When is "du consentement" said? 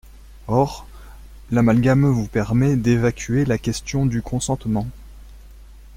4.07-4.87